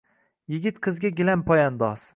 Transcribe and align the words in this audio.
Yigit-qizga 0.53 1.13
gilam 1.21 1.47
poyandoz. 1.53 2.09